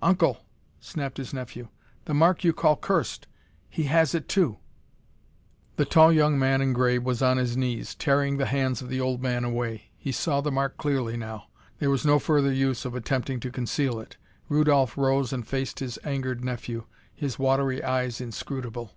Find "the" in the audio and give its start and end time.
2.06-2.14, 5.76-5.84, 8.38-8.46, 8.88-9.02, 10.40-10.50